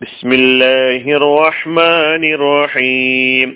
بسم 0.00 0.30
الله 0.32 1.04
الرحمن 1.16 2.22
الرحيم 2.32 3.48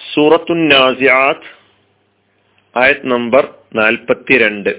സൂറത്തു 0.00 0.54
നാസിയാത്ത് 0.64 1.48
ആയത് 2.76 3.04
നമ്പർ 3.12 3.44
നാൽപ്പത്തിരണ്ട് 3.74 4.72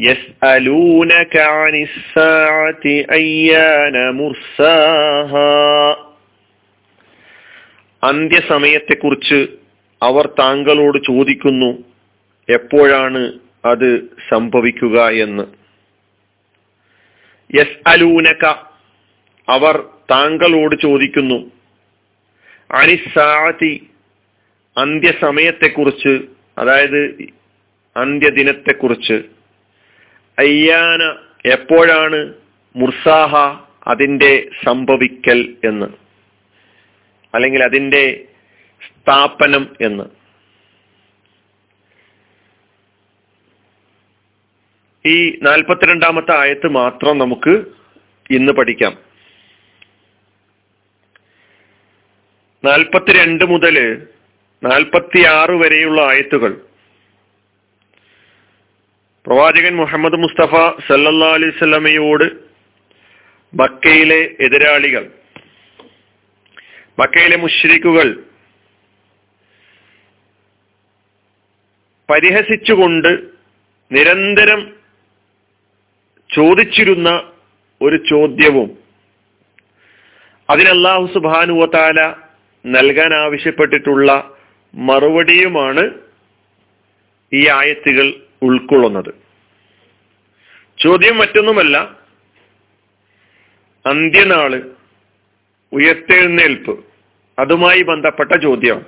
يسألونك 0.00 1.34
عن 1.56 1.74
الساعة 1.84 2.84
أيان 3.12 3.96
مرساها 4.12 5.54
അന്ത്യസമയത്തെക്കുറിച്ച് 8.02 9.38
അവർ 10.02 10.24
താങ്കളോട് 10.40 10.98
ചോദിക്കുന്നു 11.04 11.70
എപ്പോഴാണ് 12.48 13.22
അത് 13.64 13.88
സംഭവിക്കുക 14.28 14.96
എന്ന് 15.24 15.44
യസ് 17.55 17.89
അലൂനക 17.89 18.45
അവർ 19.49 19.89
താങ്കളോട് 20.11 20.75
ചോദിക്കുന്നു 20.81 21.51
അനിസാതി 22.71 23.89
അന്ത്യസമയത്തെക്കുറിച്ച് 24.77 26.21
അതായത് 26.57 27.17
അന്ത്യദിനത്തെക്കുറിച്ച് 27.97 29.13
അയ്യാന 30.39 31.15
എപ്പോഴാണ് 31.45 32.33
മുർസാഹ 32.75 33.33
അതിന്റെ 33.87 34.49
സംഭവിക്കൽ 34.65 35.55
എന്ന്? 35.63 35.85
അല്ലെങ്കിൽ 37.33 37.63
അതിന്റെ 37.63 38.27
സ്ഥാപനം 38.87 39.75
എന്ന്? 39.81 40.20
ഈ 45.05 45.39
നാൽപ്പത്തിരണ്ടാമത്തെ 45.41 46.39
ആയത്ത് 46.39 46.67
മാത്രം 46.67 47.17
നമുക്ക് 47.17 47.63
ഇന്ന് 48.31 48.53
പഠിക്കാം. 48.53 48.97
നാൽപ്പത്തിരണ്ട് 52.65 53.45
മുതൽ 53.45 54.07
നാൽപ്പത്തിയാറ് 54.63 55.51
വരെയുള്ള 55.51 56.01
ആയത്തുകൾ. 56.01 56.53
പ്രവാചകൻ 59.25 59.75
മുഹമ്മദ് 59.75 60.15
മുസ്തഫ 60.15 60.55
സല്ലല്ലാ 60.87 61.33
അലൈഹി 61.33 61.57
സ്വലമയോട് 61.57 62.27
മക്കയിലെ 63.53 64.35
എതിരാളികൾ 64.39 65.11
മക്കയിലെ 66.99 67.35
മുഷ്രിക്കുകൾ 67.35 68.23
പരിഹസിച്ചുകൊണ്ട് 72.09 73.11
നിരന്തരം 73.91 74.80
ചോദിച്ചിരുന്ന 76.31 77.31
ഒരു 77.81 77.95
ചോദ്യവും 77.95 78.69
അതിന് 80.49 80.69
അള്ളാഹു 80.69 81.05
സുബാനുവത്താല 81.13 82.15
നൽകാൻ 82.65 83.13
ആവശ്യപ്പെട്ടിട്ടുള്ള 83.13 84.37
മറുപടിയുമാണ് 84.75 85.83
ഈ 87.33 87.47
ആയത്തുകൾ 87.47 88.13
ഉൾക്കൊള്ളുന്നത്. 88.41 89.11
ചോദ്യം 90.77 91.17
മറ്റൊന്നുമല്ല 91.17 91.77
അന്ത്യനാൾ 93.85 94.51
ഉയർത്തെഴുന്നേൽപ്പ് 95.73 96.85
അതുമായി 97.39 97.81
ബന്ധപ്പെട്ട 97.81 98.31
ചോദ്യം 98.31 98.79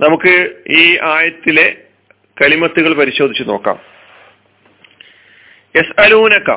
നമുക്ക് 0.00 0.62
ഈ 0.70 0.98
ആയത്തിലെ 1.02 1.66
കലിമത്തുകൾ 2.42 2.94
പരിശോധിച്ച് 2.94 3.48
നോക്കാം. 3.48 3.95
യസ് 5.76 6.00
അലൂനക്ക 6.00 6.50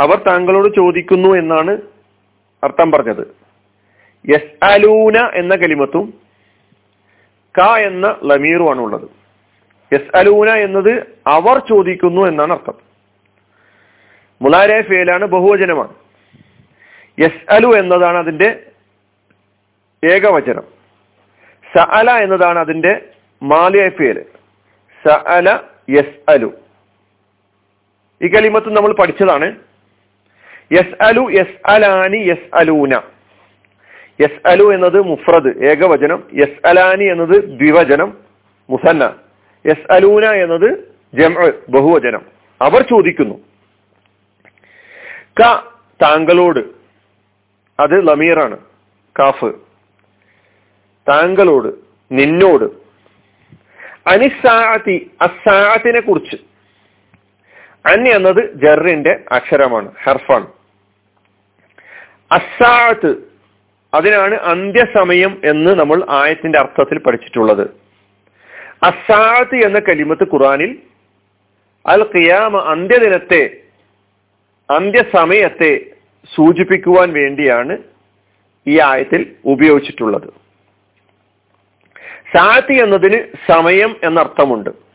അവർ 0.00 0.16
താങ്കളോട് 0.16 0.68
ചോദിക്കുന്നു 0.76 1.28
എന്നാണ് 1.36 1.70
അർത്ഥം 2.64 2.92
പറഞ്ഞത്. 2.92 3.36
യസ് 4.28 4.64
അലൂന 4.64 5.30
എന്ന 5.34 5.56
കലിമത്തും 5.56 6.14
ക 7.58 7.60
എന്ന 7.60 8.20
ലമീറുമാണ് 8.24 8.80
ഉള്ളത് 8.80 9.08
യസ് 9.94 10.16
അലൂന 10.16 10.50
എന്നത് 10.50 10.92
അവർ 11.26 11.58
ചോദിക്കുന്നു 11.58 12.26
എന്നാണ് 12.26 12.52
അർത്ഥം. 12.52 12.74
മുലാരെ 14.42 14.82
ഫേലാണ് 14.82 15.24
ബഹുവചനമാണ്. 15.24 15.94
യസ് 17.18 17.52
അലു 17.52 17.78
എന്നതാണ് 17.78 18.18
അതിന്റെ 18.18 18.66
ഏകവചനം. 20.04 20.64
സ 21.74 21.78
അല 21.78 22.10
എന്നതാണ് 22.10 22.58
അതിന്റെ 22.58 23.08
മാലിയ 23.42 23.88
ഫേൽ. 23.88 24.24
സ 25.04 25.08
അല 25.08 25.60
യസ് 25.90 26.30
അലു 26.30 26.52
ഈ 28.20 28.28
കലിമത്ത് 28.28 28.76
നമ്മൾ 28.76 28.92
പഠിച്ചതാണ്. 28.92 29.48
യസ് 30.72 30.94
അലു 31.02 31.30
യസ് 31.30 31.56
അലാനി 31.66 32.16
യസ് 32.16 32.48
അലൂന 32.54 32.94
യസ് 34.20 34.48
അലു 34.48 34.74
എന്നത് 34.74 35.00
മുഫ്രദ് 35.00 35.64
ഏകവചനം. 35.66 36.22
യസ് 36.34 36.66
അലാനി 36.66 37.04
എന്നത് 37.04 37.36
ദ്വിവചനം 37.58 38.18
മുസന്ന. 38.70 39.04
യസ് 39.66 39.92
അലൂന 39.92 40.24
എന്നത് 40.24 40.68
ജമ 41.14 41.34
ബഹുവചനം. 41.68 42.22
അവർ 42.60 42.82
ചോദിക്കുന്നു 42.82 43.36
ക 45.40 45.42
താങ്കളോട്. 46.02 46.62
അത് 47.78 48.08
ലമീറാണ് 48.08 48.56
കാഫ്. 49.16 49.50
താങ്കളോട് 51.06 51.68
നിന്നോട്. 52.10 52.64
അനിസാഅത്തി 54.08 55.10
അസാഅത്തിനെ 55.20 56.00
കുറിച്ച്. 56.00 56.36
അൻ 57.86 58.08
എന്നത് 58.08 58.50
ജറിന്റെ 58.54 59.24
അക്ഷരമാണ് 59.32 59.92
ഹർഫാണ്. 60.04 60.46
അസാത്ത് 62.30 63.14
അതിനാണ് 63.94 64.34
അന്ത്യസമയം 64.34 65.40
എന്ന് 65.44 65.70
നമ്മൾ 65.80 66.06
ആയത്തിന്റെ 66.10 66.58
അർത്ഥത്തിൽ 66.58 66.98
പഠിച്ചിട്ടുള്ളത്. 66.98 67.70
അസാത്ത് 68.82 69.54
എന്ന 69.64 69.78
കലിമത്ത് 69.78 70.22
ഖുറാനിൽ 70.22 70.78
അൽ 71.86 72.02
ഖിയാമ 72.16 72.56
അന്ത്യദിനത്തെ 72.56 73.56
അന്ത്യസമയത്തെ 74.70 75.80
സൂചിപ്പിക്കുവാൻ 76.34 77.12
വേണ്ടിയാണ് 77.12 77.78
ഈ 78.66 78.80
ആയത്തിൽ 78.80 79.36
ഉപയോഗിച്ചിട്ടുള്ളത്. 79.44 80.28
സാത്തി 82.36 82.72
എന്നതിന് 82.72 83.24
സമയം 83.52 83.96
എന്നർത്ഥമുണ്ട്. 84.04 84.85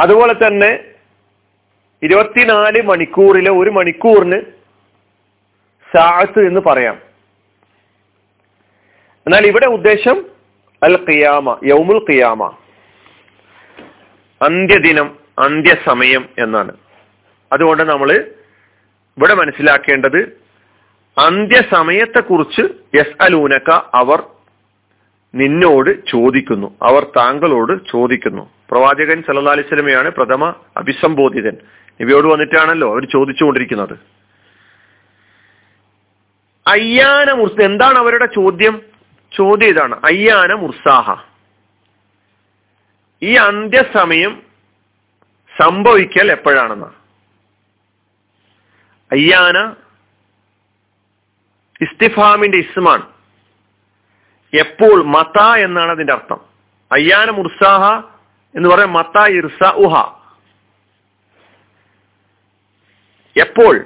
അതുപോലെ 0.00 0.32
തന്നെ 0.32 0.84
ഇരുപത്തിനാല് 2.02 2.82
മണിക്കൂറിലെ 2.82 3.50
ഒരു 3.50 3.70
മണിക്കൂറിന് 3.70 4.40
സാഹത്ത് 5.96 6.46
എന്ന് 6.46 6.60
പറയാം. 6.60 6.94
എന്നാൽ 9.26 9.46
ഇവിടെ 9.46 9.66
ഉദ്ദേശം 9.66 10.26
അൽ 10.82 11.06
ഖിയാമ 11.10 11.60
യൗമുൽ 11.64 12.06
ഖിയാമ. 12.10 12.44
അന്ത്യദിനം 14.42 15.16
അന്ത്യസമയം 15.38 16.28
എന്നാണ്. 16.38 16.76
അതുകൊണ്ട് 17.52 17.82
നമ്മൾ 17.82 18.12
ഇവിടെ 19.18 19.34
മനസ്സിലാക്കേണ്ടത് 19.34 20.40
അന്ത്യസമയത്തെക്കുറിച്ച് 21.18 22.62
എസ് 22.98 23.22
അലൂനക്ക 23.22 23.70
അവർ 23.94 24.22
നിന്നോട് 25.34 26.06
ചോദിക്കുന്നു. 26.06 26.74
അവർ 26.82 27.04
താങ്കളോട് 27.16 27.90
ചോദിക്കുന്നു. 27.92 28.59
പ്രവാചകൻ 28.70 29.22
സല്ലാ 29.22 29.52
അലൈഹി 29.52 29.68
സ്വലമയാണ് 29.68 30.10
പ്രഥമ 30.10 30.54
അഭിസംബോധിതൻ. 30.76 31.56
ഇവയോട് 32.00 32.26
വന്നിട്ടാണല്ലോ 32.26 32.92
അവർ 32.92 33.04
ചോദിച്ചുകൊണ്ടിരിക്കുന്നത്. 33.04 33.98
അയ്യാന 36.66 37.32
മുർസ 37.32 37.62
എന്താണ് 37.62 37.98
അവരുടെ 37.98 38.26
ചോദ്യം? 38.26 38.82
ചോദ്യം 39.36 39.68
ഇതാണ്. 39.68 40.00
അയ്യാന 40.04 40.52
മുർസാഹ. 40.52 41.24
ഈ 43.22 43.34
അന്ത്യസമയം 43.34 44.42
സംഭവിക്കൽ 45.62 46.32
എപ്പോഴാണെന്ന? 46.32 46.84
അയ്യാന 49.12 49.74
ഇസ്തിഫാമിന്റെ 51.84 52.58
ഇസ്മാണ്. 52.58 53.06
എപ്പോൾ? 54.54 55.04
മത 55.04 55.42
എന്നാണ് 55.42 55.90
അതിന്റെ 55.90 56.12
അർത്ഥം. 56.12 56.40
അയ്യാന 56.92 57.30
മുർസാഹ 57.30 58.10
എന്ന് 58.56 58.68
പറയാൻ 58.68 58.90
മത്ത 58.90 59.22
ഇർസ 59.22 59.66
ഉഹ. 59.66 60.20
എപ്പോൾ? 63.40 63.80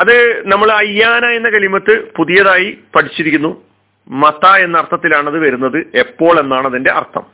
അത് 0.00 0.42
നമ്മൾ 0.46 0.70
അയ്യാന 0.70 1.24
എന്ന 1.24 1.50
കലിമത്ത് 1.50 2.12
പുതിയതായി 2.16 2.78
പഠിച്ചിരിക്കുന്നു. 2.96 3.64
മത 4.08 4.46
എന്ന 4.46 4.78
അർത്ഥത്തിലാണത് 4.78 5.38
വരുന്നത് 5.38 5.90
എപ്പോൾ 5.94 6.40
എന്നാണ് 6.40 6.66
അതിന്റെ 6.66 6.92
അർത്ഥം. 6.92 7.26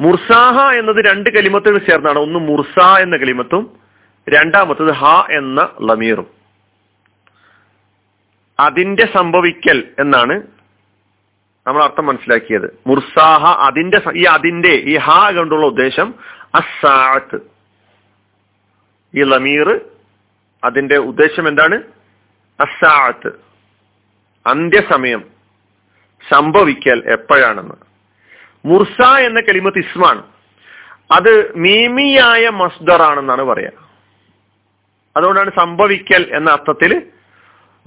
മുർസാഹ 0.00 0.72
എന്നത് 0.72 1.04
രണ്ട് 1.04 1.30
കലിമത്തുകൾ 1.30 1.78
ചേർന്നാണ്. 1.78 2.18
ഒന്ന് 2.18 2.38
മുർസ 2.38 3.00
എന്ന 3.00 3.16
കലിമത്തും 3.16 3.80
രണ്ടാമത്തത് 4.28 4.92
ഹ 4.92 5.04
എന്ന 5.30 5.60
ലമീറും. 5.60 6.26
അതിന്റെ 8.60 9.06
സംഭവിക്കൽ 9.16 9.88
എന്നാണ് 9.98 10.42
നമ്മൾ 11.68 11.82
അർത്ഥം 11.82 12.06
മനസ്സിലാക്കിയത്. 12.06 12.78
മുർസാഹ 12.86 13.66
അതിന്റെ 13.68 14.02
ഈ 14.14 14.22
അതിന്റെ 14.22 14.68
ഈ 14.68 14.96
ഹാ 14.96 15.30
കൊണ്ടുള്ള 15.30 15.66
ഉദ്ദേശം 15.66 16.14
അസാഅത്ത് 16.54 17.36
ഈ 19.14 19.22
ലമീർ 19.22 19.80
അതിന്റെ 20.64 20.96
ഉദ്ദേശം 20.96 21.48
എന്താണ്? 21.48 21.82
അസാഅത്ത് 22.60 23.28
അന്ത്യസമയം 24.46 25.24
സംഭവിക്കൽ 26.30 27.02
എപ്പോഴാണെന്ന്. 27.12 27.74
മുർസ 28.64 29.06
എന്ന 29.18 29.40
കലിമത്ത് 29.40 29.78
ഇസ്മാണ്. 29.78 30.22
അത് 31.12 31.52
മീമിയായ 31.56 32.48
മസ്ദർ 32.48 33.02
ആണെന്നാണ് 33.02 33.42
പറയാ. 33.42 33.70
അതുകൊണ്ടാണ് 35.16 35.50
സംഭവിക്കൽ 35.58 36.30
എന്ന 36.36 36.50
അർത്ഥത്തിൽ 36.50 37.02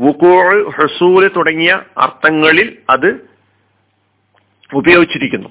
വുക്കൂൾ 0.02 0.72
ഹസൂൽ 0.72 1.28
തുടങ്ങിയ 1.28 1.80
അർത്ഥങ്ങളിൽ 1.98 2.78
അത് 2.90 3.31
ഉപയോഗിച്ചിരിക്കുന്നു. 4.74 5.50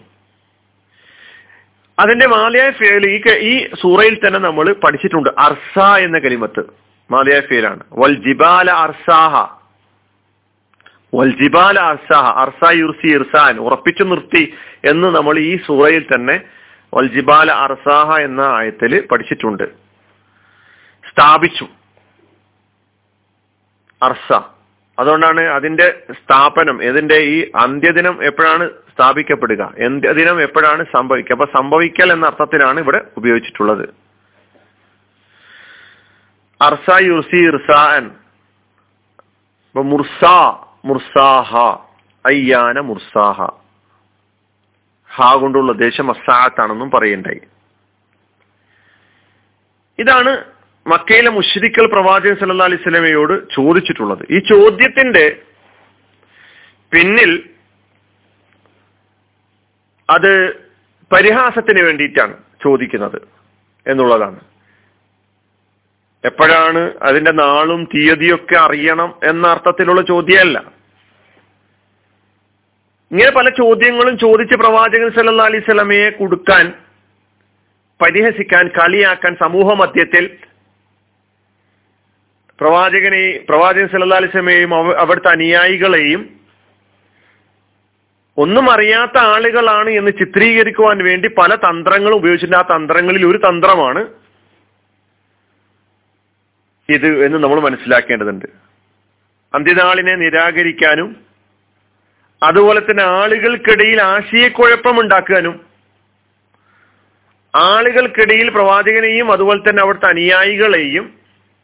അതിന്റെ 1.98 2.26
മാലയായ 2.26 2.70
ഫേൽ 2.70 3.06
ഈ 3.06 3.30
ഈ 3.30 3.70
സൂറയിൽ 3.80 4.26
തന്നെ 4.26 4.38
നമ്മൾ 4.38 4.72
പഠിച്ചിട്ടുണ്ട് 4.72 5.30
അർസ 5.38 5.78
എന്ന 5.98 6.18
കലിമത്ത്. 6.18 6.60
മാലയായ 7.10 7.40
ഫേലാണ്. 7.40 7.80
വൽ 7.92 8.14
ജിബാല 8.14 8.70
അർസാഹ. 8.70 9.60
വൽ 11.14 11.42
ജിബാല 11.42 11.78
അർസാഹ. 11.78 12.38
അർസ 12.40 12.72
യുർസി 12.72 13.06
ഇർസാൻ. 13.06 13.58
ഉറപ്പിച്ചു 13.58 14.02
നിർത്തി 14.02 14.54
എന്ന് 14.84 15.08
നമ്മൾ 15.08 15.38
ഈ 15.38 15.58
സൂറയിൽ 15.66 16.02
തന്നെ 16.02 16.40
വൽ 16.94 17.14
ജിബാല 17.14 17.50
അർസാഹ 17.50 18.20
എന്ന 18.20 18.40
ആയത്തിൽ 18.40 19.06
പഠിച്ചിട്ടുണ്ട്. 19.06 19.64
സ്ഥാപിച്ചു. 21.10 21.66
അർസ. 24.02 24.59
അതുകൊണ്ടാണ് 25.00 25.42
അതിന്റെ 25.56 25.86
സ്ഥാപനം 26.10 26.76
ഇതിന്റെ 26.82 27.18
ഈ 27.34 27.36
അന്ത്യദിനം 27.64 28.16
എപ്പോഴാണ് 28.24 28.64
സ്ഥാപിക്കപ്പെടുക 28.92 29.62
അന്ത്യദിനം 29.86 30.38
എപ്പോഴാണ് 30.42 30.82
സംഭവിക്കുക. 30.96 31.34
അപ്പൊ 31.36 31.46
സംഭവിക്കൽ 31.58 32.08
എന്ന 32.12 32.26
അർത്ഥത്തിലാണ് 32.26 32.78
ഇവിടെ 32.80 33.00
ഉപയോഗിച്ചിട്ടുള്ളത്. 33.16 33.84
അർസ 36.60 36.88
യുർസി 37.00 37.40
ഇർസാൻ 37.50 38.04
മുർസ 39.76 40.24
മുർസാഹ 40.84 41.56
അയ്യാന 42.26 42.78
മുർസാഹ. 42.80 43.38
ഹാ 45.14 45.28
കൊണ്ടുള്ള 45.34 45.72
ദേശം 45.72 46.10
അസാത്താണെന്നും 46.10 46.90
പറയണ്ടായി. 46.90 47.40
ഇതാണ് 49.98 50.32
മക്കയിലെ 50.86 51.30
മുഷ്രിക്കൽ 51.30 51.86
പ്രവാചകൻ 51.86 52.36
സല്ലാ 52.40 52.64
അലൈഹി 52.64 52.82
സ്വലമയോട് 52.82 53.34
ചോദിച്ചിട്ടുള്ളത്. 53.54 54.22
ഈ 54.30 54.38
ചോദ്യത്തിന്റെ 54.38 55.42
പിന്നിൽ 56.92 57.32
അത് 60.08 60.32
പരിഹാസത്തിന് 61.12 61.82
വേണ്ടിയിട്ടാണ് 61.82 62.34
ചോദിക്കുന്നത് 62.62 63.20
എന്നുള്ളതാണ്. 63.86 64.40
എപ്പോഴാണ് 66.24 66.92
അതിന്റെ 67.02 67.32
നാളും 67.32 67.84
തീയതിയൊക്കെ 67.84 68.56
അറിയണം 68.56 69.14
എന്ന 69.24 69.48
അർത്ഥത്തിലുള്ള 69.48 70.02
ചോദ്യമല്ല. 70.02 70.58
ഇങ്ങനെ 73.10 73.30
പല 73.30 73.48
ചോദ്യങ്ങളും 73.48 74.18
ചോദിച്ച് 74.18 74.54
പ്രവാചകൻ 74.54 75.10
സല്ലാ 75.10 75.44
അലൈഹി 75.44 75.64
സ്വലമയെ 75.64 76.10
കൊടുക്കാൻ 76.10 76.72
പരിഹസിക്കാൻ 78.02 78.68
കളിയാക്കാൻ 78.68 79.36
സമൂഹ 79.40 79.74
മധ്യത്തിൽ 79.74 80.38
പ്രവാചകനെ 82.60 83.40
പ്രവാചകൻ 83.48 83.88
അവ- 84.74 84.96
അവിടുത്തെ 84.96 85.28
അനുയായികളെയും 85.28 86.40
ഒന്നും 88.38 88.70
അറിയാത്ത 88.70 89.18
ആളുകളാണ് 89.18 89.90
എന്ന് 89.90 90.10
ചിത്രീകരിക്കുവാൻ 90.10 91.04
വേണ്ടി 91.04 91.28
പല 91.28 91.54
തന്ത്രങ്ങളും 91.54 92.16
ഉപയോഗിച്ചിട്ടുണ്ട്. 92.16 92.72
ആ 92.72 92.76
തന്ത്രങ്ങളിൽ 92.76 93.26
ഒരു 93.26 93.38
തന്ത്രമാണ് 93.38 93.98
ഇത് 96.88 97.24
എന്ന് 97.24 97.38
നമ്മൾ 97.38 97.60
മനസ്സിലാക്കേണ്ടതുണ്ട്. 97.60 98.46
അന്ത്യനാളിനെ 99.54 100.14
നിരാകരിക്കാനും 100.14 101.16
അതുപോലെ 102.42 102.80
തന്നെ 102.80 103.02
ആളുകൾക്കിടയിൽ 103.02 104.02
ആശയക്കുഴപ്പം 104.02 105.00
ഉണ്ടാക്കാനും 105.00 105.60
ആളുകൾക്കിടയിൽ 107.54 108.50
പ്രവാചകനെയും 108.50 109.32
അതുപോലെ 109.32 109.70
തന്നെ 109.70 109.82
അവിടുത്തെ 109.82 110.06
അനുയായികളെയും 110.06 111.19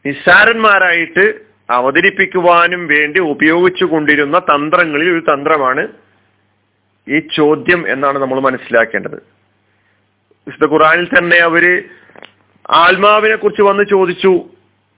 നിസ്സാരന്മാരായിട്ട് 0.07 1.25
അവതരിപ്പിക്കുവാനും 1.71 2.83
വേണ്ടി 2.87 3.21
ഉപയോഗിച്ചു 3.21 3.85
കൊണ്ടിരുന്ന 3.85 4.39
തന്ത്രങ്ങളിൽ 4.51 5.09
ഒരു 5.13 5.23
തന്ത്രമാണ് 5.31 5.83
ഈ 7.07 7.19
ചോദ്യം 7.37 7.81
എന്നാണ് 7.89 8.19
നമ്മൾ 8.19 8.41
മനസ്സിലാക്കേണ്ടത്. 8.41 9.19
വിശുദ്ധ 10.47 10.67
ഖുറാനിൽ 10.73 11.07
തന്നെ 11.09 11.39
അവർ 11.49 11.65
ആത്മാവിനെ 12.71 13.37
കുറിച്ച് 13.37 13.63
വന്ന് 13.63 13.85
ചോദിച്ചു 13.91 14.33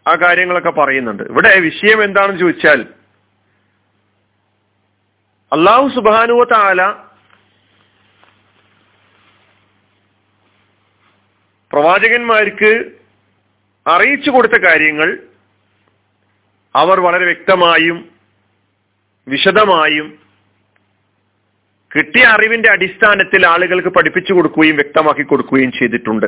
ആ 0.06 0.12
കാര്യങ്ങളൊക്കെ 0.22 0.70
പറയുന്നുണ്ട്. 0.70 1.22
ഇവിടെ 1.22 1.50
വിഷയം 1.61 1.99
എന്താണെന്ന് 2.04 2.40
ചോദിച്ചാൽ 2.40 2.81
അള്ളാഹു 5.52 5.87
സുബാനുവ 5.88 6.44
താല 6.52 6.82
പ്രവാചകന്മാർക്ക് 11.72 12.72
അറിയിച്ചു 13.88 14.31
കൊടുത്ത 14.31 14.52
കാര്യങ്ങൾ 14.52 15.19
അവർ 16.76 17.00
വളരെ 17.00 17.25
വ്യക്തമായും 17.25 17.99
വിശദമായും 19.29 20.19
കിട്ടിയ 21.90 22.25
അറിവിന്റെ 22.25 22.70
അടിസ്ഥാനത്തിൽ 22.70 23.46
ആളുകൾക്ക് 23.46 23.88
പഠിപ്പിച്ചു 23.88 24.32
കൊടുക്കുകയും 24.32 24.76
വ്യക്തമാക്കി 24.76 25.23
കൊടുക്കുകയും 25.23 25.73
ചെയ്തിട്ടുണ്ട്. 25.73 26.26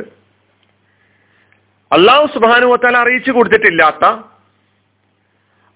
അള്ളാഹു 1.91 2.25
സുബാനുവത്താൽ 2.33 2.97
അറിയിച്ചു 2.97 3.31
കൊടുത്തിട്ടില്ലാത്ത 3.31 4.05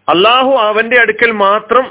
അള്ളാഹു 0.08 0.52
അവന്റെ 0.56 0.98
അടുക്കൽ 1.02 1.32
മാത്രം 1.32 1.86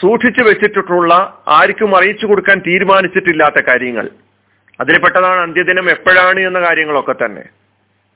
സൂക്ഷിച്ചു 0.00 0.42
വെച്ചിട്ടുള്ള 0.42 1.42
ആർക്കും 1.48 1.96
അറിയിച്ചു 1.96 2.26
കൊടുക്കാൻ 2.26 2.58
തീരുമാനിച്ചിട്ടില്ലാത്ത 2.58 3.60
കാര്യങ്ങൾ. 3.68 4.08
അതിൽപ്പെട്ടതാണ് 4.80 5.40
അന്ത്യദിനം 5.40 5.90
എപ്പോഴാണ് 5.90 6.40
എന്ന 6.40 6.60
കാര്യങ്ങളൊക്കെ 6.60 7.14
തന്നെ. 7.24 7.44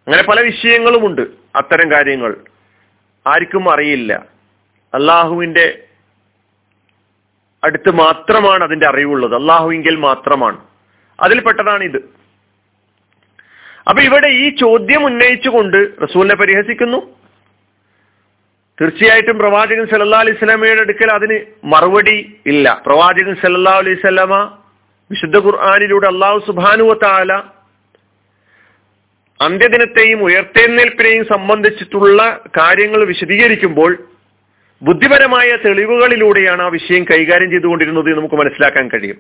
അങ്ങനെ 0.08 0.22
പല 0.22 0.40
വിഷയങ്ങളുമുണ്ട് 0.40 1.22
അത്തരം 1.56 1.92
കാര്യങ്ങൾ. 1.92 2.36
ആർക്കും 3.26 3.72
അറിയില്ല. 3.72 4.26
അള്ളാഹുവിന്റെ 4.94 5.82
അടുത്ത് 7.64 7.90
മാത്രമാണ് 7.90 8.64
അതിന്റെ 8.64 8.88
അറിവുള്ളത്. 8.88 9.34
അള്ളാഹുവിങ്കിൽ 9.34 9.96
മാത്രമാണ്. 9.96 10.58
അതിൽപ്പെട്ടതാണ് 11.20 11.84
ഇത്. 11.84 11.96
അപ്പൊ 13.88 14.02
ഇവിടെ 14.02 14.26
ഈ 14.26 14.56
ചോദ്യം 14.56 15.04
ഉന്നയിച്ചുകൊണ്ട് 15.04 16.02
റസൂലിനെ 16.02 16.34
പരിഹസിക്കുന്നു. 16.36 17.18
തീർച്ചയായിട്ടും 18.80 19.38
പ്രവാചകൻ 19.38 19.86
സല്ലാ 19.86 20.20
അലൈഹി 20.20 20.36
സ്വലമയുടെ 20.36 20.80
അടുക്കൽ 20.80 21.12
അതിന് 21.12 21.40
മറുപടി 21.64 22.40
ഇല്ല. 22.46 22.82
പ്രവാചകൻ 22.86 23.34
സല്ലാ 23.34 23.72
അലൈഹി 23.72 23.94
സ്വലമ 23.94 24.58
വിശുദ്ധ 25.10 25.36
ഖുർആാനിലൂടെ 25.36 26.06
അള്ളാഹു 26.06 26.46
സുബാനുവ 26.46 26.94
താല 27.02 27.57
അന്ത്യദിനത്തെയും 29.40 30.22
ഉയർത്തെഴുന്നേൽപ്പിനെയും 30.24 31.24
സംബന്ധിച്ചിട്ടുള്ള 31.24 32.40
കാര്യങ്ങൾ 32.58 33.04
വിശദീകരിക്കുമ്പോൾ 33.04 33.98
ബുദ്ധിപരമായ 34.82 35.56
തെളിവുകളിലൂടെയാണ് 35.56 36.62
ആ 36.62 36.68
വിഷയം 36.68 37.04
കൈകാര്യം 37.04 37.50
ചെയ്തുകൊണ്ടിരുന്നത് 37.50 38.18
നമുക്ക് 38.18 38.34
മനസ്സിലാക്കാൻ 38.34 38.88
കഴിയും. 38.88 39.16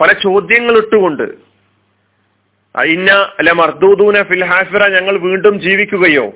പല 0.00 0.12
ചോദ്യങ്ങൾ 0.12 0.76
ഇട്ടുകൊണ്ട് 0.76 1.50
ഐന്ന 2.78 3.10
അല്ല 3.38 3.52
മർദൂദൂന 3.52 4.22
ഫിൽഹാഫിറ 4.22 4.88
ഞങ്ങൾ 4.88 5.18
വീണ്ടും 5.18 5.60
ജീവിക്കുകയോ? 5.60 6.32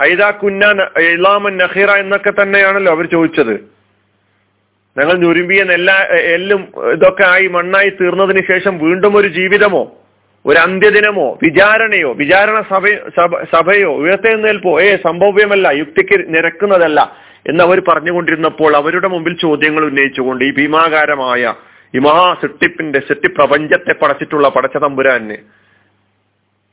ഐദാ 0.00 0.30
കുന്ന 0.30 0.64
ഇളാമൻ 1.00 1.56
നഹീറ 1.56 1.90
എന്നൊക്കെ 1.90 2.30
തന്നെയാണല്ലോ 2.30 2.92
അവർ 2.92 3.06
ചോദിച്ചത്. 3.06 3.54
ഞങ്ങൾ 4.98 5.14
ഞുരുമ്പിയ 5.14 5.62
നെല്ല 5.62 5.92
എല്ലും 6.12 6.90
ഇതൊക്കെ 6.92 7.24
ആയി 7.26 7.46
മണ്ണായി 7.46 7.88
തീർന്നതിന് 7.88 8.42
ശേഷം 8.52 8.78
വീണ്ടും 8.78 9.16
ഒരു 9.16 9.28
ജീവിതമോ? 9.28 10.05
ഒരു 10.46 10.58
അന്ത്യദിനമോ 10.58 11.38
വിചാരണയോ 11.42 12.10
വിചാരണ 12.12 12.58
സഭ 12.68 12.82
സഭ- 13.16 13.40
സഭയോ 13.52 13.90
ഉയർത്തെഴുന്നേൽപ്പോ 13.96 14.72
ഏ 14.80 14.96
സംഭവ്യമല്ല 15.04 15.68
യുക്തിക്ക് 15.78 16.18
നിരക്കുന്നതല്ല 16.34 17.00
എന്ന് 17.46 17.64
അവർ 17.64 17.78
പറഞ്ഞുകൊണ്ടിരുന്നപ്പോൾ 17.88 18.76
അവരുടെ 18.76 19.08
മുമ്പിൽ 19.08 19.34
ചോദ്യങ്ങൾ 19.40 19.84
ഉന്നയിച്ചുകൊണ്ട് 19.84 20.44
ഈ 20.44 20.52
ഭീമാകാരമായ 20.52 21.42
ഈ 21.94 21.98
മഹാ 21.98 22.34
സൃഷ്ടിപ്പിന്റെ 22.40 22.98
സൃഷ്ടിപ്രപഞ്ചത്തെ 23.00 23.94
പടച്ചിട്ടുള്ള 23.94 24.48
പടച്ച 24.48 24.76
തമ്പുരാന് 24.76 25.36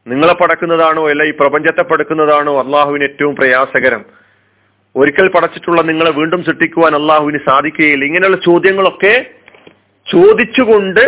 നിങ്ങളെ 0.07 0.33
പടക്കുന്നതാണോ 0.33 1.09
അല്ല 1.09 1.23
ഈ 1.23 1.33
പ്രപഞ്ചത്തെ 1.39 1.83
പടക്കുന്നതാണോ 1.83 2.53
അള്ളാഹുവിന് 2.59 3.03
ഏറ്റവും 3.03 3.35
പ്രയാസകരം? 3.35 4.01
ഒരിക്കൽ 4.95 5.27
പടച്ചിട്ടുള്ള 5.29 5.81
നിങ്ങളെ 5.81 6.11
വീണ്ടും 6.11 6.43
സൃഷ്ടിക്കുവാൻ 6.43 6.93
അള്ളാഹുവിന് 6.95 7.39
സാധിക്കുകയില്ല. 7.45 8.05
ഇങ്ങനെയുള്ള 8.05 8.37
ചോദ്യങ്ങളൊക്കെ 8.45 9.13
ചോദിച്ചുകൊണ്ട് 10.07 11.03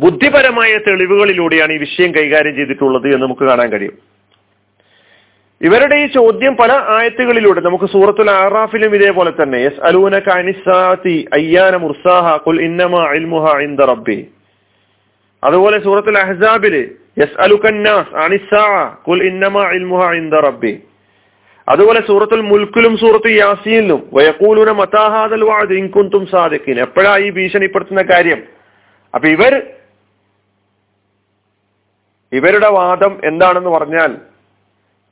ബുദ്ധിപരമായ 0.00 0.76
തെളിവുകളിലൂടെയാണ് 0.76 1.72
ഈ 1.72 1.76
വിഷയം 1.76 2.14
കൈകാര്യം 2.14 2.54
ചെയ്തിട്ടുള്ളത് 2.56 3.06
എന്ന് 3.06 3.22
നമുക്ക് 3.22 3.44
കാണാൻ 3.44 3.70
കഴിയും. 3.70 3.98
ഇവരുടെ 5.60 5.96
ഈ 5.96 6.06
ചോദ്യം 6.06 6.56
പല 6.56 6.72
ആയത്തുകളിലൂടെ 6.72 7.60
നമുക്ക് 7.60 7.84
സൂറത്തുൽ 7.84 8.30
ആറാഫിലും 8.30 8.94
ഇതേപോലെ 8.94 9.30
തന്നെ 9.30 9.58
യസ് 9.58 9.80
അലൂന 9.84 10.16
അയ്യാന 11.32 11.76
മുർസാഹ 11.76 12.36
കുൽ 12.36 12.60
ഇന്നമ 12.62 13.10
ഇൽമുഹ 13.12 13.56
ഇൻദ 13.58 13.80
റബ്ബി. 13.80 14.26
അതുപോലെ 15.44 15.78
സൂറത്തുൽ 15.84 16.18
അഹ്സാബിൽ 16.18 16.90
എസ് 17.18 17.40
അലുക്കന്നാസ് 17.40 18.16
അനിസാ 18.16 18.96
കുൽ 19.08 19.22
ഇന്നമ 19.22 19.70
ഇൽമുഹ 19.70 20.12
ഇന്ദ 20.12 20.34
റബ്ബി. 20.34 20.78
അതുപോലെ 21.68 22.00
സൂറത്തുൽ 22.06 22.40
മുൽക്കിലും 22.40 22.96
സൂറത്ത് 22.96 23.30
യാസീനിലും 23.30 24.08
വയക്കൂലൂന 24.12 24.70
മതാഹാദൽ 24.70 25.44
വാദ് 25.44 25.72
ഇൻകുന്തും 25.72 26.26
സാദിഖിൻ. 26.26 26.80
എപ്പോഴാ 26.80 27.16
ഈ 27.18 27.30
ഭീഷണിപ്പെടുത്തുന്ന 27.30 28.02
കാര്യം? 28.02 28.42
അപ്പൊ 29.14 29.28
ഇവർ 29.28 29.62
ഇവരുടെ 32.32 32.68
വാദം 32.68 33.20
എന്താണെന്ന് 33.24 33.70
പറഞ്ഞാൽ 33.70 34.16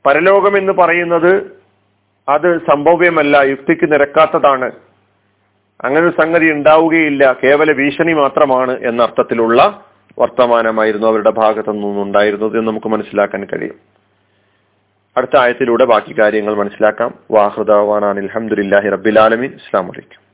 പരലോകം 0.06 0.56
എന്ന് 0.56 0.72
പറയുന്നത് 0.72 1.56
അത് 2.28 2.58
സംഭവ്യമല്ല 2.58 3.42
യുക്തിക്ക് 3.42 3.92
നിരക്കാത്തതാണ്. 3.92 4.72
അങ്ങനെ 5.84 6.10
സംഗതി 6.10 6.50
ഉണ്ടാവുകയില്ല 6.50 7.36
കേവല 7.44 7.72
ഭീഷണി 7.72 8.12
മാത്രമാണ് 8.12 8.78
എന്ന 8.78 9.02
അർത്ഥത്തിലുള്ള 9.02 9.82
വർത്തമാനമായിരുന്നു 10.18 11.06
അവരുടെ 11.06 11.30
ഭാഗത്തു 11.30 11.70
നിന്നുണ്ടായിരുന്നത് 11.70 12.58
എന്ന് 12.58 12.68
നമുക്ക് 12.68 12.86
മനസ്സിലാക്കാൻ 12.86 13.44
കഴിയും. 13.44 13.74
അടുത്ത 15.16 15.36
ആയത്തിലൂടെ 15.38 15.84
ബാക്കി 15.84 16.20
കാര്യങ്ങൾ 16.20 16.54
മനസ്സിലാക്കാം. 16.54 17.14
വാഹൃദാൻ 17.30 18.04
അലഹമുല്ലാഹി 18.04 18.88
റബ്ബിലാലമീൻ 18.88 19.52
ഇസ്ലാം 19.52 19.86
വലൈക്കും 19.86 20.25